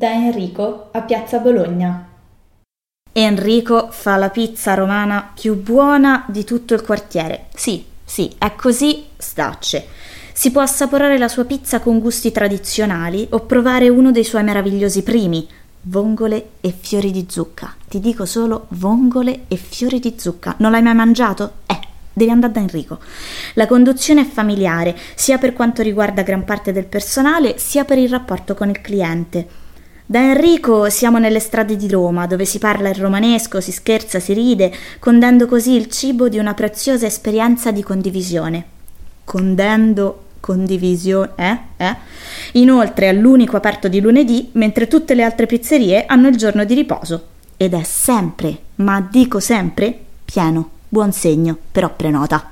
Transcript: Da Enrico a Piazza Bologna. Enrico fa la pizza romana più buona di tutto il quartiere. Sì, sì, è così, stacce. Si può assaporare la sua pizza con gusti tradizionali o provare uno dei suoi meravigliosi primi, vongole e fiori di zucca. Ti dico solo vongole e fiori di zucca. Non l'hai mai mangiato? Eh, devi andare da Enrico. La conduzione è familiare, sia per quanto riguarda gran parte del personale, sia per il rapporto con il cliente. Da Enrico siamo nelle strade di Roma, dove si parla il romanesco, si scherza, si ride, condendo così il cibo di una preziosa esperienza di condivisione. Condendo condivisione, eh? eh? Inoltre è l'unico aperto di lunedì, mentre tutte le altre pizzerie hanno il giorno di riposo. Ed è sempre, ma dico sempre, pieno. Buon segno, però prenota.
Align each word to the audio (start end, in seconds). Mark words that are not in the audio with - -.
Da 0.00 0.14
Enrico 0.14 0.88
a 0.92 1.02
Piazza 1.02 1.40
Bologna. 1.40 2.08
Enrico 3.12 3.88
fa 3.90 4.16
la 4.16 4.30
pizza 4.30 4.72
romana 4.72 5.32
più 5.38 5.60
buona 5.60 6.24
di 6.28 6.42
tutto 6.44 6.72
il 6.72 6.80
quartiere. 6.80 7.48
Sì, 7.54 7.84
sì, 8.02 8.34
è 8.38 8.54
così, 8.54 9.04
stacce. 9.18 9.88
Si 10.32 10.50
può 10.52 10.62
assaporare 10.62 11.18
la 11.18 11.28
sua 11.28 11.44
pizza 11.44 11.80
con 11.80 11.98
gusti 11.98 12.32
tradizionali 12.32 13.26
o 13.32 13.40
provare 13.40 13.90
uno 13.90 14.10
dei 14.10 14.24
suoi 14.24 14.42
meravigliosi 14.42 15.02
primi, 15.02 15.46
vongole 15.82 16.52
e 16.62 16.74
fiori 16.74 17.10
di 17.10 17.26
zucca. 17.28 17.74
Ti 17.86 18.00
dico 18.00 18.24
solo 18.24 18.68
vongole 18.70 19.40
e 19.48 19.56
fiori 19.56 20.00
di 20.00 20.14
zucca. 20.16 20.54
Non 20.60 20.70
l'hai 20.70 20.80
mai 20.80 20.94
mangiato? 20.94 21.56
Eh, 21.66 21.78
devi 22.10 22.30
andare 22.30 22.54
da 22.54 22.60
Enrico. 22.60 23.00
La 23.52 23.66
conduzione 23.66 24.22
è 24.22 24.26
familiare, 24.26 24.96
sia 25.14 25.36
per 25.36 25.52
quanto 25.52 25.82
riguarda 25.82 26.22
gran 26.22 26.44
parte 26.44 26.72
del 26.72 26.86
personale, 26.86 27.58
sia 27.58 27.84
per 27.84 27.98
il 27.98 28.08
rapporto 28.08 28.54
con 28.54 28.70
il 28.70 28.80
cliente. 28.80 29.68
Da 30.10 30.18
Enrico 30.18 30.90
siamo 30.90 31.18
nelle 31.20 31.38
strade 31.38 31.76
di 31.76 31.86
Roma, 31.86 32.26
dove 32.26 32.44
si 32.44 32.58
parla 32.58 32.88
il 32.88 32.96
romanesco, 32.96 33.60
si 33.60 33.70
scherza, 33.70 34.18
si 34.18 34.32
ride, 34.32 34.72
condendo 34.98 35.46
così 35.46 35.76
il 35.76 35.86
cibo 35.86 36.28
di 36.28 36.36
una 36.36 36.52
preziosa 36.52 37.06
esperienza 37.06 37.70
di 37.70 37.84
condivisione. 37.84 38.64
Condendo 39.22 40.22
condivisione, 40.40 41.30
eh? 41.36 41.58
eh? 41.76 41.96
Inoltre 42.54 43.10
è 43.10 43.12
l'unico 43.12 43.56
aperto 43.56 43.86
di 43.86 44.00
lunedì, 44.00 44.48
mentre 44.54 44.88
tutte 44.88 45.14
le 45.14 45.22
altre 45.22 45.46
pizzerie 45.46 46.06
hanno 46.06 46.26
il 46.26 46.36
giorno 46.36 46.64
di 46.64 46.74
riposo. 46.74 47.26
Ed 47.56 47.72
è 47.72 47.84
sempre, 47.84 48.58
ma 48.76 49.06
dico 49.08 49.38
sempre, 49.38 49.96
pieno. 50.24 50.70
Buon 50.88 51.12
segno, 51.12 51.56
però 51.70 51.88
prenota. 51.94 52.50